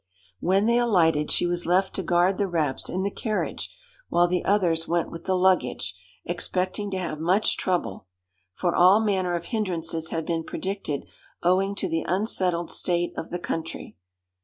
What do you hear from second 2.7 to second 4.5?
in the carriage while the